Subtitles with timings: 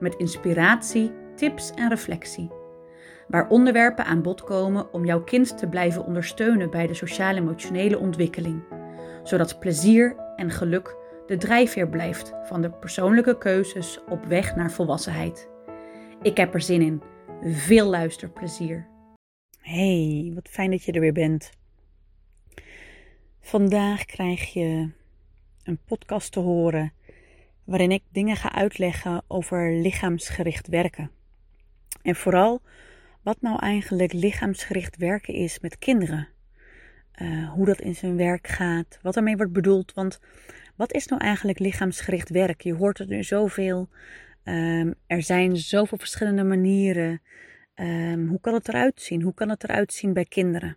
[0.00, 2.50] met inspiratie, tips en reflectie.
[3.28, 8.62] Waar onderwerpen aan bod komen om jouw kind te blijven ondersteunen bij de sociaal-emotionele ontwikkeling,
[9.22, 15.48] zodat plezier en geluk de drijfveer blijft van de persoonlijke keuzes op weg naar volwassenheid.
[16.22, 17.02] Ik heb er zin in.
[17.42, 18.88] Veel luisterplezier.
[19.60, 21.50] Hey, wat fijn dat je er weer bent.
[23.40, 24.90] Vandaag krijg je
[25.62, 26.92] een podcast te horen
[27.68, 31.10] waarin ik dingen ga uitleggen over lichaamsgericht werken.
[32.02, 32.62] En vooral
[33.22, 36.28] wat nou eigenlijk lichaamsgericht werken is met kinderen.
[37.22, 39.94] Uh, hoe dat in zijn werk gaat, wat ermee wordt bedoeld.
[39.94, 40.20] Want
[40.76, 42.60] wat is nou eigenlijk lichaamsgericht werk?
[42.60, 43.88] Je hoort het nu zoveel.
[44.44, 47.22] Um, er zijn zoveel verschillende manieren.
[47.74, 49.22] Um, hoe kan het eruit zien?
[49.22, 50.76] Hoe kan het eruit zien bij kinderen?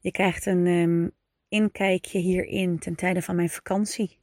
[0.00, 1.12] Je krijgt een um,
[1.48, 4.22] inkijkje hierin ten tijde van mijn vakantie.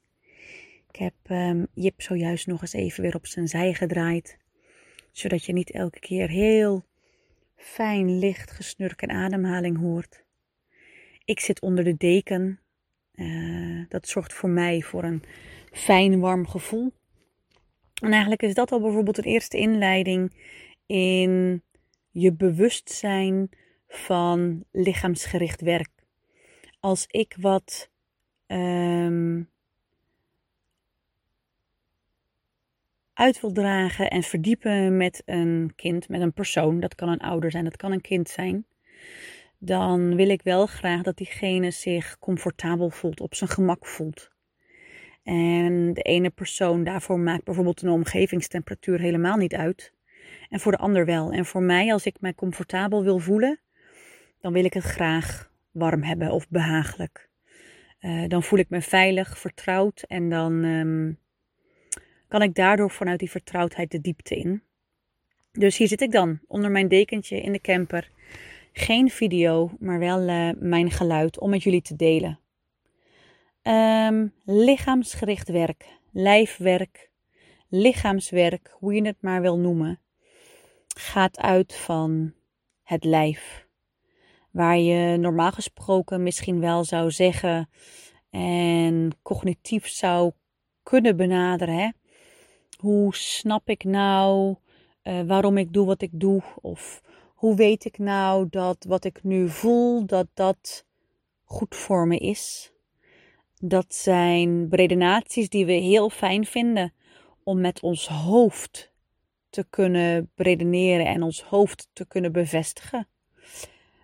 [0.91, 4.37] Ik heb um, Jip zojuist nog eens even weer op zijn zij gedraaid.
[5.11, 6.85] Zodat je niet elke keer heel
[7.55, 10.23] fijn licht gesnurk en ademhaling hoort.
[11.25, 12.59] Ik zit onder de deken.
[13.15, 15.23] Uh, dat zorgt voor mij voor een
[15.71, 16.93] fijn warm gevoel.
[18.01, 20.33] En eigenlijk is dat al bijvoorbeeld een eerste inleiding
[20.85, 21.63] in
[22.09, 23.49] je bewustzijn
[23.87, 25.91] van lichaamsgericht werk.
[26.79, 27.89] Als ik wat
[28.47, 29.49] um,
[33.13, 37.51] uit wil dragen en verdiepen met een kind, met een persoon, dat kan een ouder
[37.51, 38.65] zijn, dat kan een kind zijn,
[39.57, 44.31] dan wil ik wel graag dat diegene zich comfortabel voelt, op zijn gemak voelt.
[45.23, 49.93] En de ene persoon daarvoor maakt bijvoorbeeld een omgevingstemperatuur helemaal niet uit.
[50.49, 51.31] En voor de ander wel.
[51.31, 53.59] En voor mij, als ik mij comfortabel wil voelen,
[54.39, 57.29] dan wil ik het graag warm hebben of behagelijk.
[57.99, 61.19] Uh, dan voel ik me veilig, vertrouwd en dan um,
[62.31, 64.63] kan ik daardoor vanuit die vertrouwdheid de diepte in.
[65.51, 68.11] Dus hier zit ik dan, onder mijn dekentje in de camper.
[68.73, 72.39] Geen video, maar wel uh, mijn geluid om met jullie te delen.
[73.63, 77.09] Um, lichaamsgericht werk, lijfwerk,
[77.69, 79.99] lichaamswerk, hoe je het maar wil noemen,
[80.87, 82.33] gaat uit van
[82.83, 83.67] het lijf.
[84.51, 87.69] Waar je normaal gesproken misschien wel zou zeggen
[88.29, 90.31] en cognitief zou
[90.83, 91.75] kunnen benaderen.
[91.75, 91.89] Hè?
[92.81, 94.55] Hoe snap ik nou
[95.03, 96.41] uh, waarom ik doe wat ik doe?
[96.61, 97.01] Of
[97.35, 100.85] hoe weet ik nou dat wat ik nu voel, dat dat
[101.43, 102.71] goed voor me is?
[103.59, 106.93] Dat zijn redenaties die we heel fijn vinden
[107.43, 108.91] om met ons hoofd
[109.49, 113.07] te kunnen redeneren en ons hoofd te kunnen bevestigen.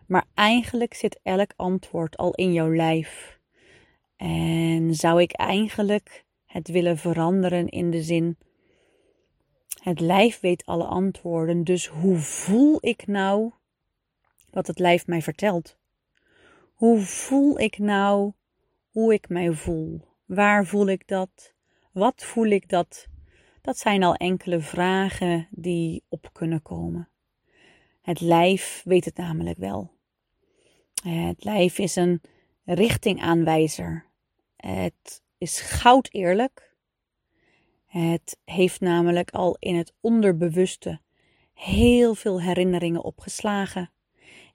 [0.08, 3.40] Maar eigenlijk zit elk antwoord al in jouw lijf.
[4.18, 8.38] En zou ik eigenlijk het willen veranderen in de zin
[9.84, 13.52] het lijf weet alle antwoorden, dus hoe voel ik nou
[14.50, 15.78] wat het lijf mij vertelt?
[16.74, 18.32] Hoe voel ik nou
[18.90, 20.02] hoe ik mij voel?
[20.26, 21.54] Waar voel ik dat?
[21.92, 23.08] Wat voel ik dat?
[23.62, 27.10] Dat zijn al enkele vragen die op kunnen komen.
[28.02, 29.92] Het lijf weet het namelijk wel.
[31.04, 32.22] Het lijf is een
[32.66, 34.06] richtingaanwijzer.
[34.56, 36.67] Het is goud eerlijk.
[37.97, 41.00] Het heeft namelijk al in het onderbewuste
[41.53, 43.91] heel veel herinneringen opgeslagen.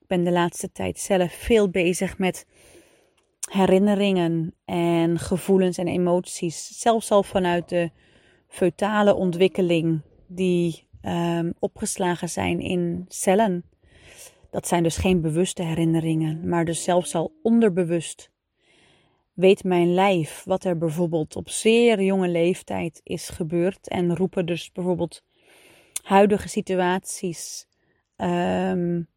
[0.01, 2.47] Ik ben de laatste tijd zelf veel bezig met
[3.51, 6.79] herinneringen en gevoelens en emoties.
[6.81, 7.91] Zelfs al vanuit de
[8.49, 13.65] feutale ontwikkeling die um, opgeslagen zijn in cellen.
[14.51, 18.31] Dat zijn dus geen bewuste herinneringen, maar dus zelfs al onderbewust
[19.33, 24.73] weet mijn lijf wat er bijvoorbeeld op zeer jonge leeftijd is gebeurd en roepen dus
[24.73, 25.23] bijvoorbeeld
[26.03, 27.67] huidige situaties,
[28.17, 29.09] um,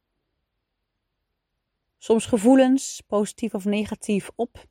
[1.98, 4.66] soms gevoelens, positief of negatief, op,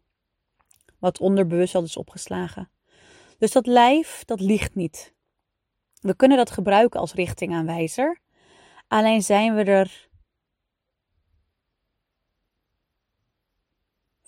[0.98, 2.70] wat onderbewust al is opgeslagen.
[3.38, 5.14] Dus dat lijf, dat ligt niet.
[6.00, 8.20] We kunnen dat gebruiken als richtingaanwijzer,
[8.88, 10.03] alleen zijn we er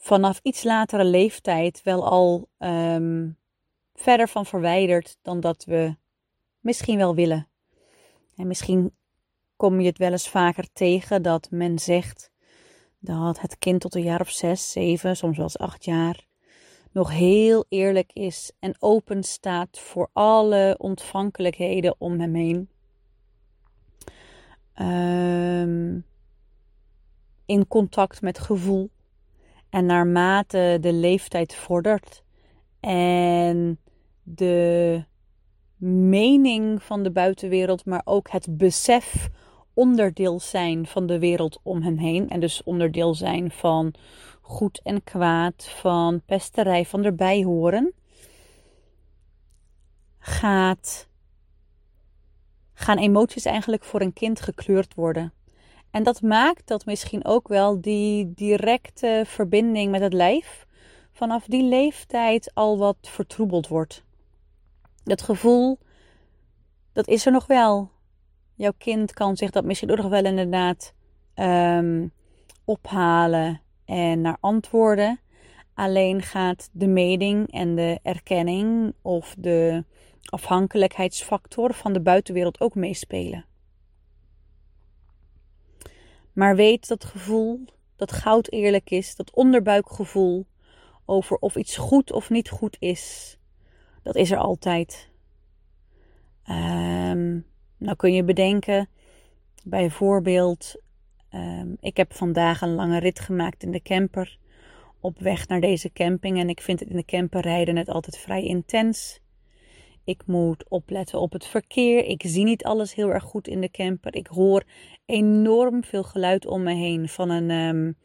[0.06, 3.38] vanaf iets latere leeftijd wel al um,
[3.94, 5.96] verder van verwijderd dan dat we
[6.60, 7.48] misschien wel willen.
[8.36, 8.94] En misschien
[9.56, 12.30] kom je het wel eens vaker tegen dat men zegt
[12.98, 16.26] dat het kind tot een jaar of zes, zeven, soms wel eens acht jaar
[16.92, 22.68] nog heel eerlijk is en open staat voor alle ontvankelijkheden om hem heen.
[24.80, 26.04] Um,
[27.46, 28.90] in contact met gevoel.
[29.70, 32.24] En naarmate de leeftijd vordert
[32.80, 33.78] en
[34.22, 35.04] de
[36.08, 39.28] mening van de buitenwereld, maar ook het besef
[39.74, 42.28] onderdeel zijn van de wereld om hen heen.
[42.28, 43.94] En dus onderdeel zijn van
[44.40, 47.92] goed en kwaad, van pesterij, van erbij horen.
[50.18, 51.08] Gaat,
[52.74, 55.32] gaan emoties eigenlijk voor een kind gekleurd worden.
[55.90, 60.66] En dat maakt dat misschien ook wel die directe verbinding met het lijf
[61.12, 64.04] vanaf die leeftijd al wat vertroebeld wordt.
[65.04, 65.78] Dat gevoel,
[66.92, 67.90] dat is er nog wel.
[68.54, 70.94] Jouw kind kan zich dat misschien ook nog wel inderdaad
[71.34, 72.12] um,
[72.64, 75.20] ophalen en naar antwoorden.
[75.74, 79.84] Alleen gaat de mening en de erkenning of de
[80.24, 83.44] afhankelijkheidsfactor van de buitenwereld ook meespelen.
[86.36, 87.64] Maar weet dat gevoel,
[87.96, 90.46] dat goud eerlijk is, dat onderbuikgevoel
[91.04, 93.36] over of iets goed of niet goed is,
[94.02, 95.10] dat is er altijd.
[96.48, 97.46] Um,
[97.76, 98.88] nou kun je bedenken,
[99.64, 100.74] bijvoorbeeld,
[101.34, 104.38] um, ik heb vandaag een lange rit gemaakt in de camper
[105.00, 108.18] op weg naar deze camping en ik vind het in de camper rijden net altijd
[108.18, 109.20] vrij intens.
[110.06, 112.04] Ik moet opletten op het verkeer.
[112.04, 114.14] Ik zie niet alles heel erg goed in de camper.
[114.14, 114.64] Ik hoor
[115.06, 117.96] enorm veel geluid om me heen van een um,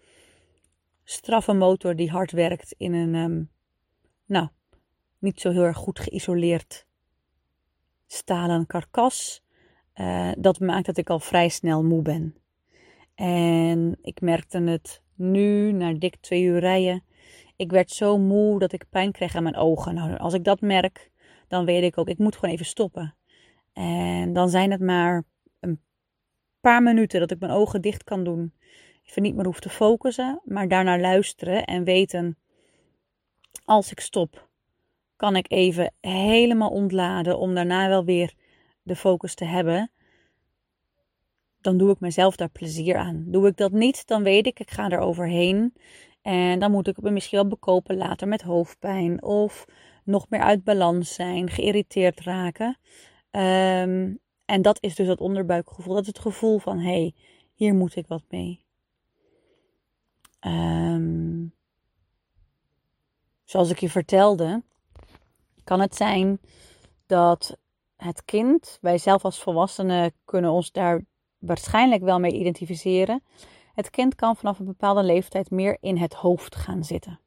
[1.03, 3.50] straffe motor die hard werkt in een, um,
[4.25, 4.48] nou,
[5.19, 6.86] niet zo heel erg goed geïsoleerd
[8.07, 9.44] stalen karkas.
[9.95, 12.36] Uh, dat maakt dat ik al vrij snel moe ben.
[13.15, 17.03] En ik merkte het nu, na dik twee uur rijden.
[17.56, 19.95] Ik werd zo moe dat ik pijn kreeg aan mijn ogen.
[19.95, 21.11] Nou, als ik dat merk,
[21.51, 23.15] dan weet ik ook, ik moet gewoon even stoppen.
[23.74, 25.24] En dan zijn het maar
[25.59, 25.81] een
[26.59, 28.53] paar minuten dat ik mijn ogen dicht kan doen.
[29.06, 32.38] Even niet meer hoef te focussen, maar daarna luisteren en weten,
[33.65, 34.50] als ik stop,
[35.15, 38.33] kan ik even helemaal ontladen om daarna wel weer
[38.83, 39.92] de focus te hebben.
[41.62, 43.24] Dan doe ik mezelf daar plezier aan.
[43.27, 45.74] Doe ik dat niet, dan weet ik, ik ga er overheen.
[46.21, 49.65] En dan moet ik me misschien wel bekopen later met hoofdpijn of
[50.03, 52.77] nog meer uit balans zijn, geïrriteerd raken.
[53.31, 55.94] Um, en dat is dus dat onderbuikgevoel.
[55.94, 57.13] Dat is het gevoel van hé, hey,
[57.53, 58.65] hier moet ik wat mee.
[60.39, 61.53] Um,
[63.44, 64.63] zoals ik je vertelde,
[65.63, 66.39] kan het zijn
[67.06, 67.57] dat
[67.95, 71.06] het kind, wij zelf als volwassenen kunnen ons daar
[71.38, 73.24] waarschijnlijk wel mee identificeren.
[73.74, 77.19] Het kind kan vanaf een bepaalde leeftijd meer in het hoofd gaan zitten.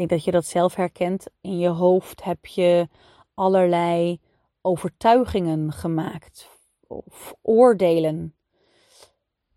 [0.00, 1.26] Denk dat je dat zelf herkent.
[1.40, 2.88] In je hoofd heb je
[3.34, 4.20] allerlei
[4.60, 6.50] overtuigingen gemaakt
[6.86, 8.34] of oordelen.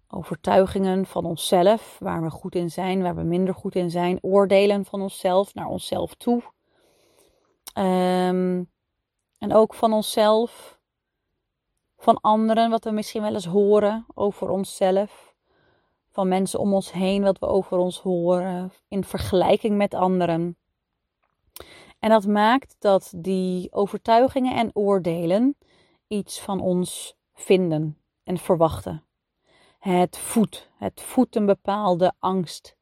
[0.07, 4.18] Overtuigingen van onszelf, waar we goed in zijn, waar we minder goed in zijn.
[4.22, 6.44] Oordelen van onszelf naar onszelf toe.
[7.78, 8.72] Um,
[9.38, 10.80] en ook van onszelf,
[11.98, 15.32] van anderen, wat we misschien wel eens horen over onszelf
[16.14, 20.58] van mensen om ons heen, wat we over ons horen, in vergelijking met anderen.
[22.00, 25.56] En dat maakt dat die overtuigingen en oordelen
[26.08, 29.04] iets van ons vinden en verwachten.
[29.80, 32.76] Het voedt, het voedt een bepaalde angst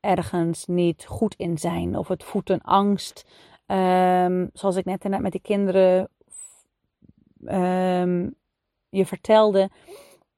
[0.00, 1.98] ergens niet goed in zijn.
[1.98, 3.24] Of het voedt een angst,
[3.66, 6.08] um, zoals ik net met die kinderen
[7.44, 8.34] um,
[8.88, 9.70] je vertelde,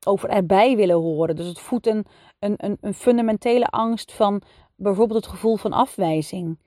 [0.06, 1.36] over erbij willen horen.
[1.36, 2.06] Dus het voedt een,
[2.38, 4.42] een, een, een fundamentele angst van
[4.76, 6.58] bijvoorbeeld het gevoel van afwijzing.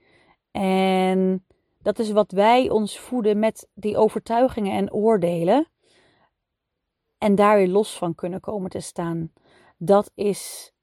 [0.51, 1.45] En
[1.81, 5.67] dat is wat wij ons voeden met die overtuigingen en oordelen.
[7.17, 9.31] En daar weer los van kunnen komen te staan.
[9.77, 10.73] Dat is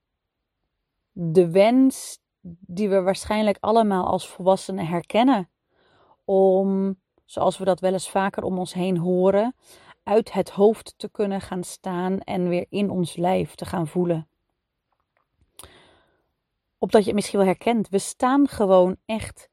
[1.12, 2.19] de wens
[2.61, 5.50] die we waarschijnlijk allemaal als volwassenen herkennen.
[6.25, 9.55] Om, zoals we dat wel eens vaker om ons heen horen,
[10.02, 14.28] uit het hoofd te kunnen gaan staan en weer in ons lijf te gaan voelen.
[16.78, 19.49] Opdat je het misschien wel herkent, we staan gewoon echt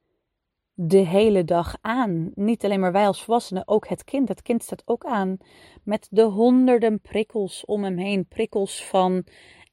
[0.73, 2.31] de hele dag aan.
[2.35, 4.27] Niet alleen maar wij als volwassenen, ook het kind.
[4.27, 5.37] Het kind staat ook aan
[5.83, 8.27] met de honderden prikkels om hem heen.
[8.27, 9.25] Prikkels van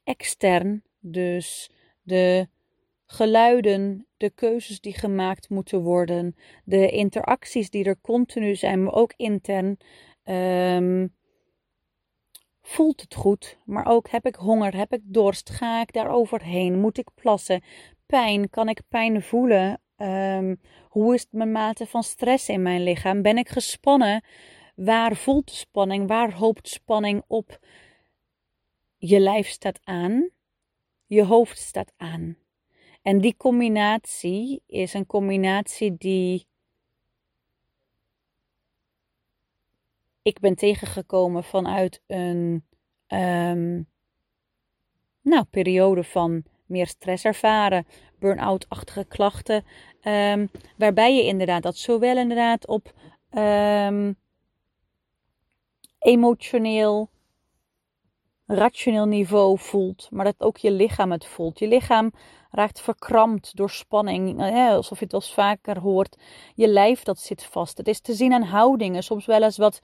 [0.03, 2.47] extern, dus de
[3.05, 9.13] geluiden, de keuzes die gemaakt moeten worden, de interacties die er continu zijn, maar ook
[9.15, 9.77] intern.
[10.23, 11.07] Ehm,
[12.71, 16.79] voelt het goed, maar ook heb ik honger, heb ik dorst, ga ik daar overheen,
[16.79, 17.63] moet ik plassen,
[18.05, 23.21] pijn, kan ik pijn voelen, um, hoe is mijn mate van stress in mijn lichaam,
[23.21, 24.23] ben ik gespannen,
[24.75, 27.59] waar voelt de spanning, waar hoopt spanning op,
[28.97, 30.29] je lijf staat aan,
[31.05, 32.37] je hoofd staat aan.
[33.01, 36.47] En die combinatie is een combinatie die
[40.21, 42.65] ik ben tegengekomen vanuit een
[43.07, 43.87] um,
[45.21, 47.87] nou, periode van meer stress ervaren,
[48.19, 49.65] burn-out-achtige klachten.
[50.03, 52.93] Um, waarbij je inderdaad dat zowel inderdaad op
[53.37, 54.15] um,
[55.99, 57.09] emotioneel,
[58.45, 61.59] rationeel niveau voelt, maar dat ook je lichaam het voelt.
[61.59, 62.11] Je lichaam
[62.51, 66.17] raakt verkrampt door spanning, alsof je het wel vaker hoort.
[66.55, 67.77] Je lijf dat zit vast.
[67.77, 69.81] Het is te zien aan houdingen, soms wel eens wat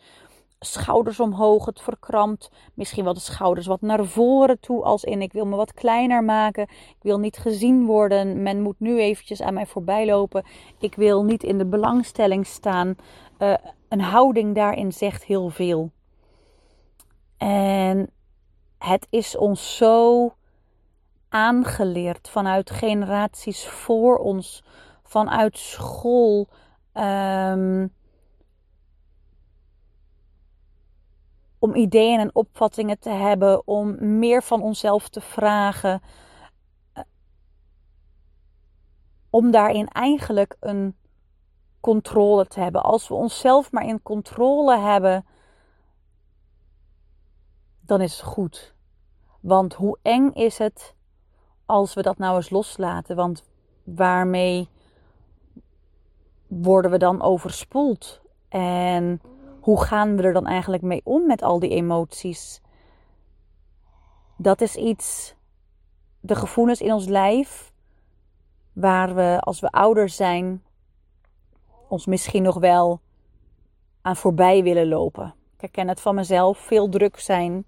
[0.59, 2.51] schouders omhoog, het verkrampt.
[2.73, 6.23] Misschien wel de schouders wat naar voren toe, als in ik wil me wat kleiner
[6.23, 6.63] maken.
[6.63, 8.43] Ik wil niet gezien worden.
[8.43, 10.45] Men moet nu eventjes aan mij voorbij lopen.
[10.79, 12.95] Ik wil niet in de belangstelling staan.
[13.39, 13.53] Uh,
[13.87, 15.91] een houding daarin zegt heel veel.
[17.37, 18.09] En
[18.77, 20.31] het is ons zo
[21.37, 24.63] aangeleerd vanuit generaties voor ons,
[25.03, 26.49] vanuit school.
[26.93, 27.95] Um,
[31.59, 36.01] om ideeën en opvattingen te hebben, om meer van onszelf te vragen.
[36.93, 37.03] Eh,
[39.29, 40.95] om daarin eigenlijk een
[41.79, 42.83] controle te hebben.
[42.83, 45.25] Als we onszelf maar in controle hebben,
[47.79, 48.75] dan is het goed.
[49.41, 50.95] Want hoe eng is het
[51.67, 53.15] als we dat nou eens loslaten?
[53.15, 53.43] Want
[53.83, 54.69] waarmee
[56.47, 58.21] worden we dan overspoeld?
[58.49, 59.21] En
[59.59, 62.61] hoe gaan we er dan eigenlijk mee om met al die emoties?
[64.37, 65.35] Dat is iets,
[66.19, 67.71] de gevoelens in ons lijf,
[68.73, 70.63] waar we als we ouder zijn,
[71.87, 73.01] ons misschien nog wel
[74.01, 75.35] aan voorbij willen lopen.
[75.53, 77.65] Ik herken het van mezelf, veel druk zijn,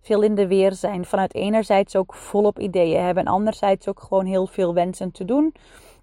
[0.00, 1.04] veel in de weer zijn.
[1.04, 5.54] Vanuit enerzijds ook volop ideeën hebben en anderzijds ook gewoon heel veel wensen te doen.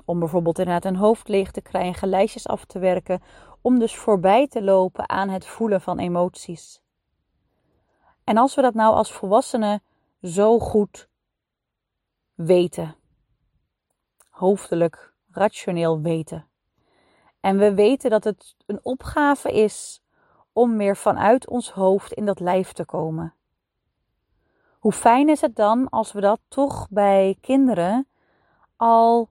[0.05, 3.21] Om bijvoorbeeld inderdaad een hoofd leeg te krijgen, lijstjes af te werken
[3.61, 6.81] om dus voorbij te lopen aan het voelen van emoties.
[8.23, 9.83] En als we dat nou als volwassenen
[10.21, 11.09] zo goed
[12.33, 12.95] weten,
[14.29, 16.47] hoofdelijk, rationeel weten,
[17.39, 20.03] en we weten dat het een opgave is
[20.53, 23.33] om meer vanuit ons hoofd in dat lijf te komen.
[24.83, 28.07] Hoe fijn is het dan als we dat toch bij kinderen
[28.75, 29.29] al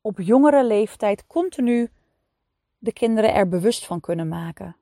[0.00, 1.90] op jongere leeftijd continu
[2.78, 4.76] de kinderen er bewust van kunnen maken.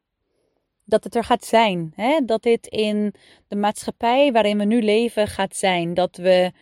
[0.85, 1.93] Dat het er gaat zijn.
[1.97, 2.21] Hè?
[2.25, 3.15] Dat dit in
[3.49, 5.95] de maatschappij waarin we nu leven gaat zijn.
[5.95, 6.53] Dat we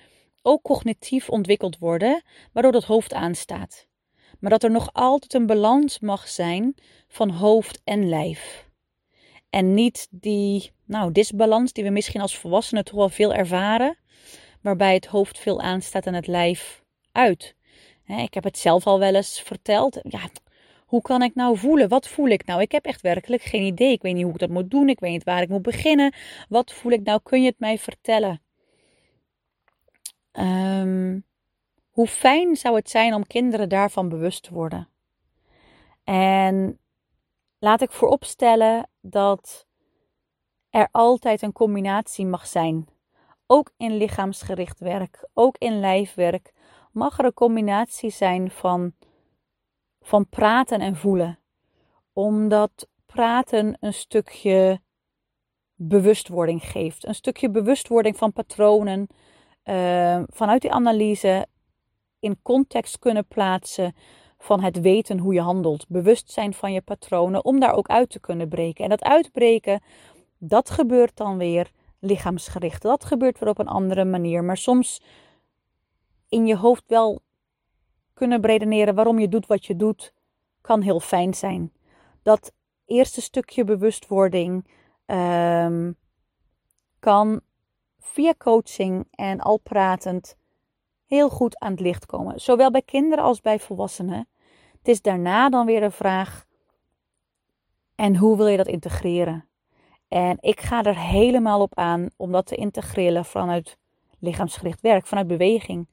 [0.43, 3.87] ook cognitief ontwikkeld worden, waardoor het hoofd aanstaat.
[4.39, 6.75] Maar dat er nog altijd een balans mag zijn
[7.09, 8.64] van hoofd en lijf.
[9.55, 13.97] En niet die nou, disbalans die we misschien als volwassenen toch wel veel ervaren,
[14.61, 17.55] waarbij het hoofd veel aanstaat en het lijf uit.
[18.07, 19.99] Ik heb het zelf al wel eens verteld.
[20.03, 20.29] Ja,
[20.87, 21.89] hoe kan ik nou voelen?
[21.89, 22.61] Wat voel ik nou?
[22.61, 23.93] Ik heb echt werkelijk geen idee.
[23.93, 24.89] Ik weet niet hoe ik dat moet doen.
[24.89, 26.15] Ik weet niet waar ik moet beginnen.
[26.49, 27.21] Wat voel ik nou?
[27.23, 28.43] Kun je het mij vertellen?
[30.33, 31.25] Um,
[31.91, 34.89] hoe fijn zou het zijn om kinderen daarvan bewust te worden?
[36.05, 36.79] En
[37.65, 39.67] laat ik vooropstellen dat
[40.71, 42.89] er altijd een combinatie mag zijn.
[43.47, 46.53] Ook in lichaamsgericht werk, ook in lijfwerk,
[46.93, 48.93] mag er een combinatie zijn van
[50.01, 51.39] van praten en voelen.
[52.13, 54.81] Omdat praten een stukje
[55.75, 57.07] bewustwording geeft.
[57.07, 59.07] Een stukje bewustwording van patronen.
[59.65, 61.47] Uh, vanuit die analyse
[62.19, 63.95] in context kunnen plaatsen
[64.45, 65.89] van het weten hoe je handelt.
[65.89, 68.85] Bewustzijn van je patronen om daar ook uit te kunnen breken.
[68.85, 69.83] En dat uitbreken,
[70.39, 72.83] dat gebeurt dan weer lichaamsgericht.
[72.83, 74.45] Dat gebeurt weer op een andere manier.
[74.45, 75.03] Maar soms
[76.29, 77.21] in je hoofd wel
[78.15, 80.13] kunnen redeneren waarom je doet wat je doet,
[80.61, 81.73] kan heel fijn zijn.
[82.23, 82.53] Dat
[82.85, 84.69] eerste stukje bewustwording
[85.07, 85.97] um,
[86.99, 87.41] kan
[87.99, 90.37] via coaching en al pratend
[91.07, 92.41] heel goed aan het licht komen.
[92.41, 94.29] Zowel bij kinderen als bij volwassenen.
[94.85, 96.47] Het is daarna dan weer een vraag:
[97.95, 99.49] en hoe wil je dat integreren?
[100.09, 103.79] En ik ga er helemaal op aan om dat te integreren vanuit
[104.19, 105.89] lichaamsgericht werk, vanuit beweging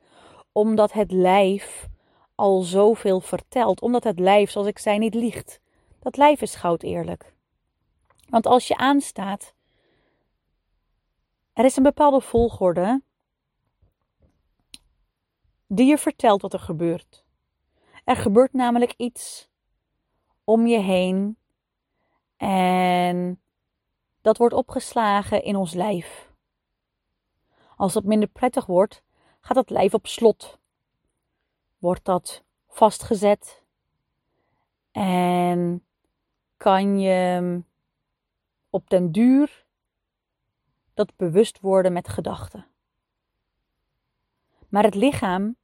[0.51, 1.87] omdat het lijf
[2.35, 3.81] al zoveel vertelt.
[3.81, 5.59] Omdat het lijf, zoals ik zei, niet liegt.
[5.99, 7.33] Dat lijf is goud eerlijk.
[8.29, 9.53] Want als je aanstaat,
[11.53, 13.01] er is een bepaalde volgorde
[15.67, 17.25] die je vertelt wat er gebeurt.
[18.03, 19.49] Er gebeurt namelijk iets
[20.43, 21.37] om je heen
[22.37, 23.41] en
[24.21, 26.31] dat wordt opgeslagen in ons lijf.
[27.75, 29.03] Als dat minder prettig wordt,
[29.39, 30.59] gaat het lijf op slot.
[31.77, 33.63] Wordt dat vastgezet
[34.91, 35.85] en
[36.57, 37.61] kan je
[38.69, 39.65] op den duur
[40.93, 42.67] dat bewust worden met gedachten.
[44.69, 45.55] Maar het lichaam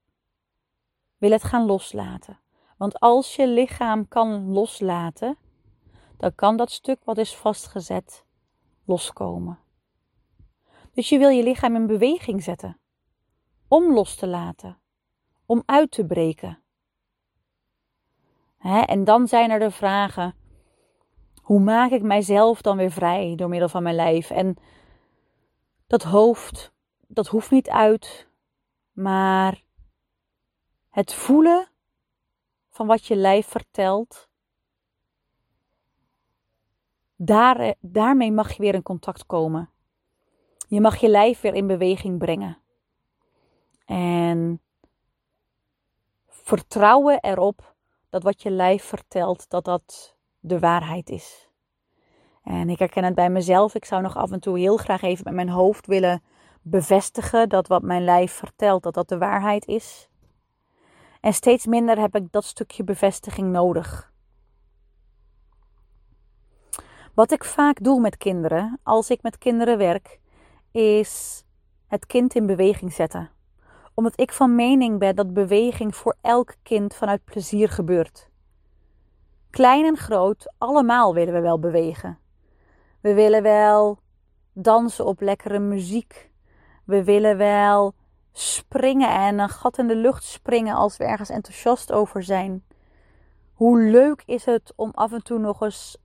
[1.17, 2.39] wil het gaan loslaten.
[2.77, 5.37] Want als je lichaam kan loslaten,
[6.17, 8.25] dan kan dat stuk wat is vastgezet
[8.85, 9.59] loskomen.
[10.93, 12.79] Dus je wil je lichaam in beweging zetten
[13.67, 14.77] om los te laten,
[15.45, 16.61] om uit te breken.
[18.85, 20.35] en dan zijn er de vragen:
[21.41, 24.29] hoe maak ik mijzelf dan weer vrij door middel van mijn lijf?
[24.29, 24.57] En
[25.87, 26.73] dat hoofd,
[27.07, 28.27] dat hoeft niet uit,
[28.91, 29.61] maar
[30.97, 31.67] het voelen
[32.69, 34.29] van wat je lijf vertelt,
[37.15, 39.69] daar, daarmee mag je weer in contact komen.
[40.67, 42.57] Je mag je lijf weer in beweging brengen.
[43.85, 44.61] En
[46.27, 47.75] vertrouwen erop
[48.09, 51.49] dat wat je lijf vertelt, dat dat de waarheid is.
[52.43, 53.75] En ik herken het bij mezelf.
[53.75, 56.23] Ik zou nog af en toe heel graag even met mijn hoofd willen
[56.61, 60.09] bevestigen dat wat mijn lijf vertelt, dat dat de waarheid is.
[61.21, 64.11] En steeds minder heb ik dat stukje bevestiging nodig.
[67.13, 70.19] Wat ik vaak doe met kinderen, als ik met kinderen werk,
[70.71, 71.43] is
[71.87, 73.29] het kind in beweging zetten.
[73.93, 78.29] Omdat ik van mening ben dat beweging voor elk kind vanuit plezier gebeurt.
[79.49, 82.19] Klein en groot, allemaal willen we wel bewegen.
[83.01, 83.99] We willen wel
[84.53, 86.31] dansen op lekkere muziek.
[86.85, 87.93] We willen wel
[88.39, 92.63] springen en een gat in de lucht springen als we ergens enthousiast over zijn.
[93.53, 95.97] Hoe leuk is het om af en toe nog eens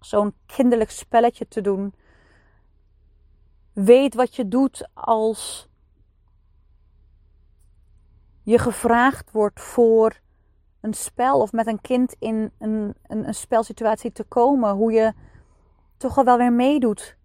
[0.00, 1.94] zo'n kinderlijk spelletje te doen.
[3.72, 5.68] Weet wat je doet als
[8.42, 10.20] je gevraagd wordt voor
[10.80, 14.74] een spel of met een kind in een, een, een spelsituatie te komen.
[14.74, 15.12] Hoe je
[15.96, 17.16] toch al wel weer meedoet.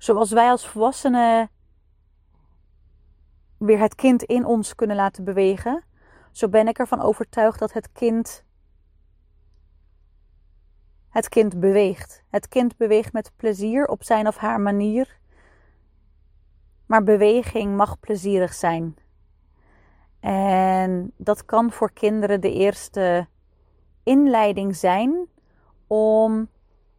[0.00, 1.50] Zoals wij als volwassenen
[3.56, 5.84] weer het kind in ons kunnen laten bewegen,
[6.32, 8.44] zo ben ik ervan overtuigd dat het kind
[11.08, 12.24] het kind beweegt.
[12.28, 15.18] Het kind beweegt met plezier op zijn of haar manier.
[16.86, 18.96] Maar beweging mag plezierig zijn.
[20.20, 23.28] En dat kan voor kinderen de eerste
[24.02, 25.26] inleiding zijn
[25.86, 26.48] om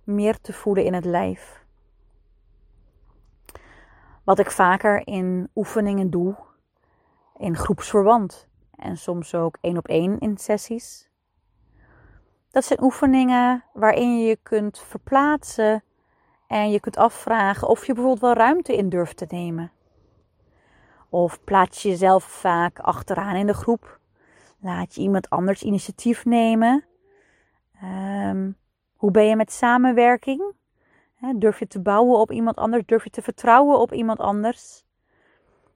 [0.03, 1.60] meer te voelen in het lijf.
[4.23, 6.35] Wat ik vaker in oefeningen doe,
[7.37, 11.09] in groepsverband en soms ook één op één in sessies.
[12.51, 15.83] Dat zijn oefeningen waarin je je kunt verplaatsen
[16.47, 19.71] en je kunt afvragen of je bijvoorbeeld wel ruimte in durft te nemen.
[21.09, 23.99] Of plaats je jezelf vaak achteraan in de groep.
[24.59, 26.85] Laat je iemand anders initiatief nemen.
[27.83, 28.57] Um,
[28.95, 30.53] hoe ben je met samenwerking?
[31.21, 32.85] Durf je te bouwen op iemand anders?
[32.85, 34.83] Durf je te vertrouwen op iemand anders?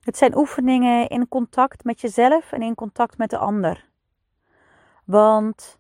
[0.01, 3.89] Het zijn oefeningen in contact met jezelf en in contact met de ander.
[5.03, 5.79] Want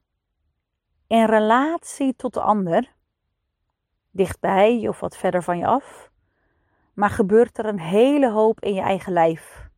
[1.07, 2.93] in relatie tot de ander,
[4.11, 6.11] dichtbij of wat verder van je af,
[6.93, 9.69] maar gebeurt er een hele hoop in je eigen lijf.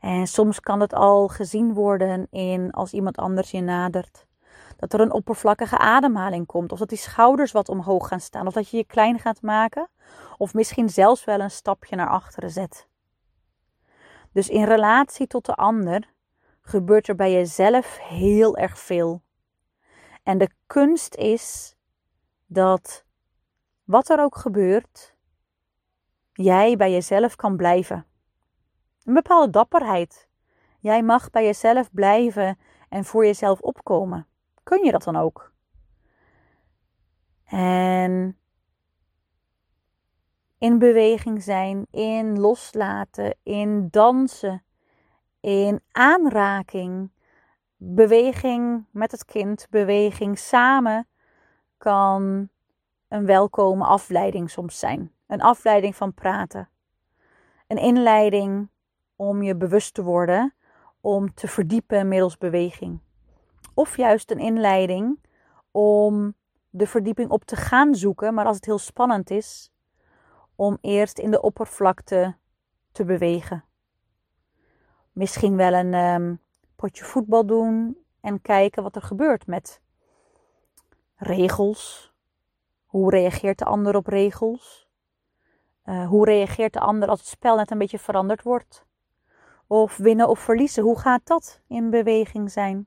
[0.00, 4.26] En soms kan het al gezien worden in als iemand anders je nadert
[4.82, 6.72] dat er een oppervlakkige ademhaling komt.
[6.72, 8.46] Of dat die schouders wat omhoog gaan staan.
[8.46, 9.88] Of dat je je klein gaat maken.
[10.36, 12.88] Of misschien zelfs wel een stapje naar achteren zet.
[14.32, 16.12] Dus in relatie tot de ander
[16.62, 19.22] gebeurt er bij jezelf heel erg veel.
[20.22, 21.76] En de kunst is
[22.46, 23.04] dat
[23.84, 25.14] wat er ook gebeurt,
[26.32, 28.06] jij bij jezelf kan blijven.
[29.04, 30.28] Een bepaalde dapperheid.
[30.78, 34.26] Jij mag bij jezelf blijven en voor jezelf opkomen
[34.62, 35.52] kun je dat dan ook?
[37.44, 38.36] En
[40.58, 44.64] in beweging zijn, in loslaten, in dansen,
[45.40, 47.10] in aanraking,
[47.76, 51.06] beweging met het kind, beweging samen
[51.78, 52.48] kan
[53.08, 55.12] een welkome afleiding soms zijn.
[55.26, 56.68] Een afleiding van praten.
[57.66, 58.68] een inleiding
[59.16, 60.54] om je bewust te worden,
[61.00, 63.00] om te verdiepen middels beweging.
[63.74, 65.18] Of juist een inleiding
[65.70, 66.34] om
[66.70, 69.72] de verdieping op te gaan zoeken, maar als het heel spannend is,
[70.56, 72.36] om eerst in de oppervlakte
[72.92, 73.64] te bewegen.
[75.12, 76.40] Misschien wel een um,
[76.76, 79.80] potje voetbal doen en kijken wat er gebeurt met
[81.16, 82.12] regels.
[82.84, 84.88] Hoe reageert de ander op regels?
[85.84, 88.86] Uh, hoe reageert de ander als het spel net een beetje veranderd wordt?
[89.66, 92.86] Of winnen of verliezen, hoe gaat dat in beweging zijn?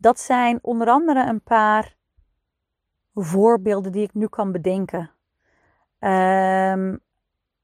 [0.00, 1.96] Dat zijn onder andere een paar
[3.14, 5.10] voorbeelden die ik nu kan bedenken.
[5.98, 7.00] Um,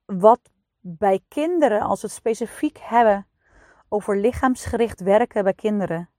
[0.04, 0.40] wat
[0.80, 3.26] bij kinderen, als we het specifiek hebben
[3.88, 6.10] over lichaamsgericht werken bij kinderen,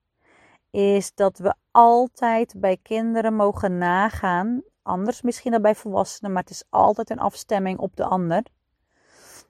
[0.72, 6.52] is dat we altijd bij kinderen mogen nagaan, anders misschien dan bij volwassenen, maar het
[6.52, 8.44] is altijd een afstemming op de ander,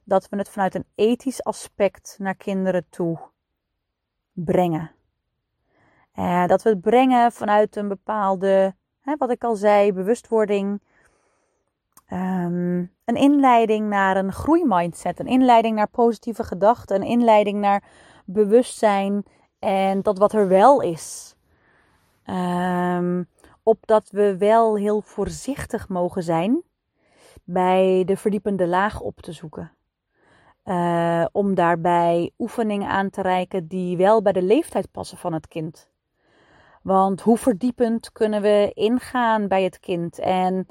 [0.03, 3.19] dat we het vanuit een ethisch aspect naar kinderen toe
[4.32, 4.97] brengen.
[6.19, 10.82] Uh, dat we het brengen vanuit een bepaalde, hè, wat ik al zei, bewustwording.
[12.13, 17.84] Um, een inleiding naar een groeimindset, een inleiding naar positieve gedachten, een inleiding naar
[18.25, 19.25] bewustzijn
[19.60, 21.36] en dat wat er wel is.
[22.25, 23.27] Um,
[23.63, 26.63] opdat we wel heel voorzichtig mogen zijn
[27.43, 29.71] bij de verdiepende laag op te zoeken.
[30.65, 35.47] Uh, om daarbij oefeningen aan te reiken die wel bij de leeftijd passen van het
[35.47, 35.89] kind.
[36.88, 40.67] Want hoe verdiepend kunnen we ingaan bij het kind en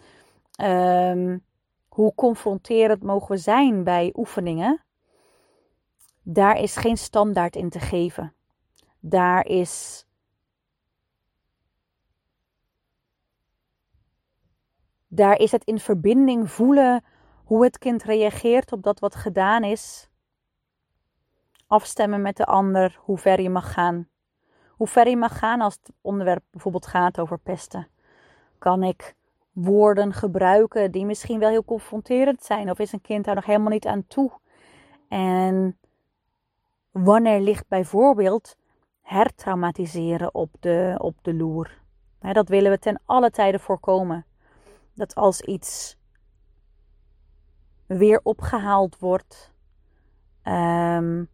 [0.61, 1.45] um,
[1.89, 4.85] hoe confronterend mogen we zijn bij oefeningen?
[6.23, 8.35] Daar is geen standaard in te geven.
[9.01, 10.07] Daar is
[15.07, 17.05] Daar is het in verbinding voelen
[17.45, 20.09] hoe het kind reageert op dat wat gedaan is.
[21.67, 24.09] Afstemmen met de ander, hoe ver je mag gaan.
[24.77, 27.89] Hoe ver je mag gaan als het onderwerp bijvoorbeeld gaat over pesten.
[28.59, 29.15] Kan ik
[29.53, 32.71] woorden gebruiken die misschien wel heel confronterend zijn?
[32.71, 34.31] Of is een kind daar nog helemaal niet aan toe?
[35.09, 35.79] En
[36.91, 38.57] wanneer ligt bijvoorbeeld
[39.03, 41.85] hertraumatiseren op de, op de loer?
[42.33, 44.27] dat willen we ten alle tijden voorkomen.
[44.95, 45.97] Dat als iets
[47.87, 49.53] weer opgehaald wordt,
[50.43, 51.25] ehm,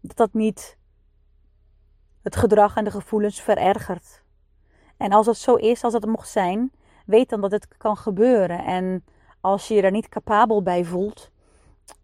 [0.00, 0.78] dat dat niet
[2.22, 4.22] het gedrag en de gevoelens verergert.
[4.96, 6.72] En als het zo is, als het mocht zijn,
[7.06, 8.64] weet dan dat het kan gebeuren.
[8.64, 9.04] En
[9.40, 11.30] als je je er niet capabel bij voelt,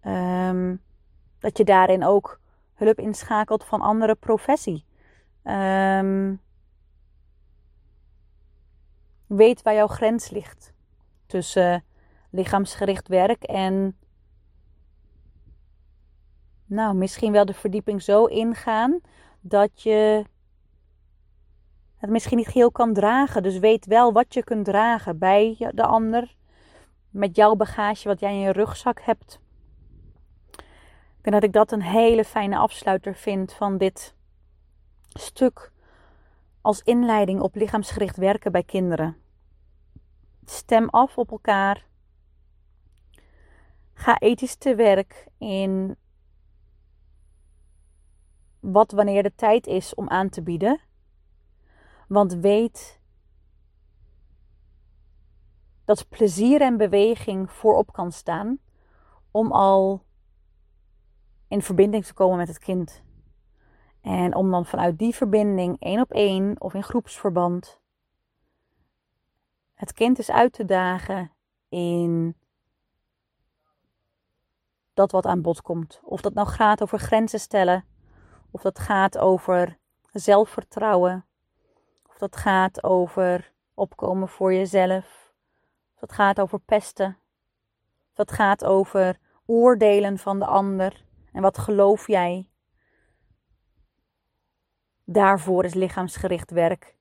[0.06, 0.82] um,
[1.38, 2.40] dat je daarin ook
[2.74, 4.84] hulp inschakelt van andere professie.
[5.44, 6.40] Um,
[9.26, 10.72] weet waar jouw grens ligt
[11.26, 11.84] tussen
[12.30, 13.96] lichaamsgericht werk en
[16.66, 19.00] nou, misschien wel de verdieping zo ingaan
[19.48, 20.24] dat je
[21.96, 23.42] het misschien niet geheel kan dragen.
[23.42, 26.34] Dus weet wel wat je kunt dragen bij de ander.
[27.10, 29.40] Met jouw bagage wat jij in je rugzak hebt.
[31.16, 34.14] Ik denk dat ik dat een hele fijne afsluiter vind van dit
[35.08, 35.72] stuk
[36.60, 39.16] als inleiding op lichaamsgericht werken bij kinderen.
[40.44, 41.86] Stem af op elkaar.
[43.94, 45.96] Ga ethisch te werk in
[48.60, 50.80] wat wanneer de tijd is om aan te bieden.
[52.08, 53.00] Want weet
[55.84, 58.58] dat plezier en beweging voorop kan staan
[59.30, 60.04] om al
[61.48, 63.02] in verbinding te komen met het kind.
[64.00, 67.80] En om dan vanuit die verbinding één op één of in groepsverband
[69.76, 71.32] het kind is uit te dagen
[71.68, 72.36] in
[74.94, 76.00] dat wat aan bod komt.
[76.02, 77.84] Of dat nou gaat over grenzen stellen,
[78.56, 79.78] of dat gaat over
[80.12, 81.24] zelfvertrouwen,
[82.08, 85.32] of dat gaat over opkomen voor jezelf,
[85.94, 87.18] of dat gaat over pesten,
[88.08, 92.48] of dat gaat over oordelen van de ander en wat geloof jij.
[95.04, 96.96] Daarvoor is lichaamsgericht werk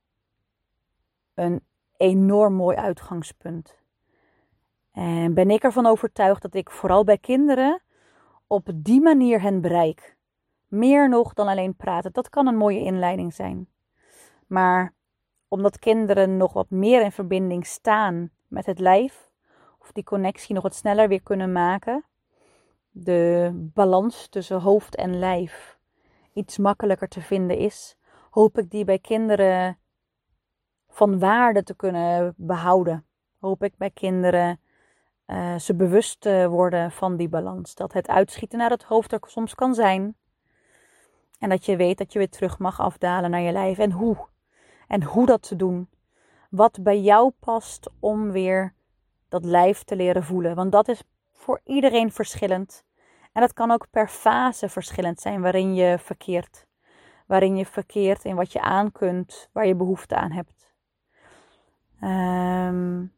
[1.34, 1.64] een
[1.98, 3.76] enorm mooi uitgangspunt.
[4.92, 7.82] En ben ik ervan overtuigd dat ik vooral bij kinderen
[8.48, 10.15] op die manier hen bereik.
[10.76, 12.12] Meer nog dan alleen praten.
[12.12, 13.68] Dat kan een mooie inleiding zijn.
[14.48, 14.94] Maar
[15.48, 19.30] omdat kinderen nog wat meer in verbinding staan met het lijf,
[19.80, 22.06] of die connectie nog wat sneller weer kunnen maken,
[22.90, 25.78] de balans tussen hoofd en lijf
[26.34, 27.98] iets makkelijker te vinden is,
[28.30, 29.78] hoop ik die bij kinderen
[30.90, 33.06] van waarde te kunnen behouden.
[33.40, 34.60] Hoop ik bij kinderen
[35.28, 37.76] uh, ze bewust uh, worden van die balans.
[37.76, 40.16] Dat het uitschieten naar het hoofd er soms kan zijn.
[41.40, 43.78] En dat je weet dat je weer terug mag afdalen naar je lijf.
[43.78, 44.18] En hoe.
[44.88, 45.90] En hoe dat te doen.
[46.50, 48.74] Wat bij jou past om weer
[49.30, 50.56] dat lijf te leren voelen.
[50.56, 52.86] Want dat is voor iedereen verschillend.
[53.32, 56.68] En dat kan ook per fase verschillend zijn waarin je verkeert.
[57.28, 60.74] Waarin je verkeert in wat je aan kunt, waar je behoefte aan hebt.
[62.02, 63.14] Um,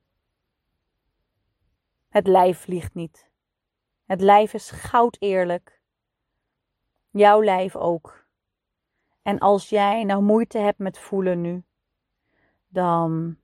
[2.09, 3.29] het lijf liegt niet.
[4.05, 5.76] Het lijf is goud eerlijk.
[7.17, 8.25] Jouw lijf ook.
[9.21, 11.63] En als jij nou moeite hebt met voelen nu,
[12.67, 13.37] dan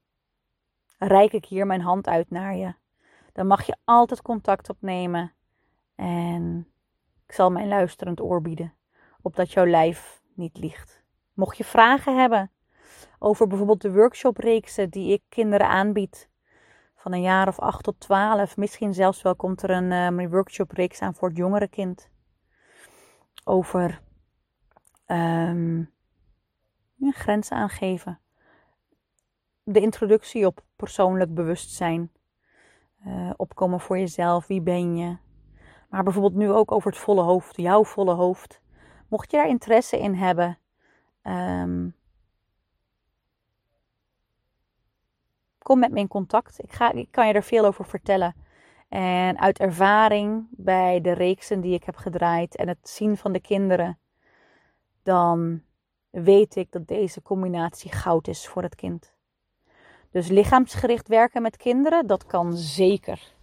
[0.98, 2.74] reik ik hier mijn hand uit naar je.
[3.32, 5.32] Dan mag je altijd contact opnemen.
[5.94, 6.68] En
[7.26, 8.74] ik zal mijn luisterend oor bieden.
[9.22, 11.02] Opdat jouw lijf niet liegt.
[11.32, 12.50] Mocht je vragen hebben
[13.18, 16.28] over bijvoorbeeld de workshopreeksen die ik kinderen aanbied.
[16.94, 18.56] Van een jaar of acht tot twaalf.
[18.56, 22.12] Misschien zelfs wel komt er een, een workshopreeks aan voor het jongere kind.
[23.44, 24.02] Over
[25.06, 25.92] um,
[26.98, 28.20] grenzen aangeven.
[29.62, 32.12] De introductie op persoonlijk bewustzijn.
[33.06, 34.46] Uh, opkomen voor jezelf.
[34.46, 35.16] Wie ben je?
[35.88, 37.56] Maar bijvoorbeeld nu ook over het volle hoofd.
[37.56, 38.60] Jouw volle hoofd.
[39.08, 40.58] Mocht je daar interesse in hebben.
[41.22, 41.96] Um,
[45.58, 46.62] kom met me in contact.
[46.62, 48.34] Ik, ga, ik kan je er veel over vertellen.
[48.94, 53.40] En uit ervaring bij de reeksen die ik heb gedraaid en het zien van de
[53.40, 53.98] kinderen,
[55.02, 55.62] dan
[56.10, 59.14] weet ik dat deze combinatie goud is voor het kind.
[60.10, 63.34] Dus lichaamsgericht werken met kinderen, dat kan zeker.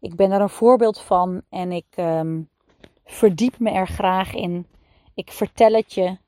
[0.00, 2.48] Ik ben er een voorbeeld van en ik um,
[3.04, 4.66] verdiep me er graag in.
[5.14, 6.18] Ik vertel het je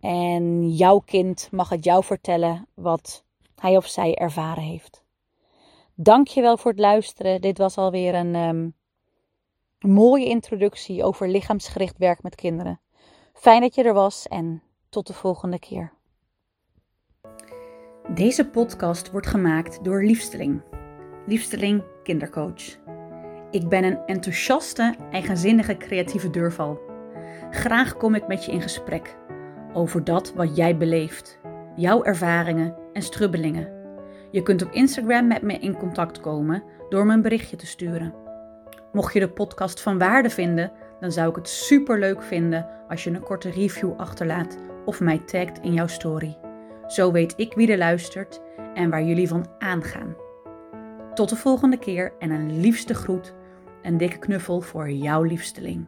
[0.00, 3.24] en jouw kind mag het jou vertellen wat
[3.60, 5.05] hij of zij ervaren heeft.
[5.98, 7.40] Dankjewel voor het luisteren.
[7.40, 8.74] Dit was alweer een um,
[9.78, 12.80] mooie introductie over lichaamsgericht werk met kinderen.
[13.32, 15.92] Fijn dat je er was en tot de volgende keer.
[18.14, 20.62] Deze podcast wordt gemaakt door Liefsteling.
[21.26, 22.78] Liefsteling Kindercoach.
[23.50, 26.80] Ik ben een enthousiaste, eigenzinnige creatieve deurval.
[27.50, 29.16] Graag kom ik met je in gesprek
[29.72, 31.38] over dat wat jij beleeft,
[31.76, 33.75] jouw ervaringen en strubbelingen.
[34.36, 38.14] Je kunt op Instagram met me in contact komen door me een berichtje te sturen.
[38.92, 43.04] Mocht je de podcast van waarde vinden, dan zou ik het super leuk vinden als
[43.04, 46.38] je een korte review achterlaat of mij tagt in jouw story.
[46.86, 48.40] Zo weet ik wie er luistert
[48.74, 50.16] en waar jullie van aangaan.
[51.14, 53.34] Tot de volgende keer en een liefste groet,
[53.82, 55.86] een dikke knuffel voor jouw liefsteling.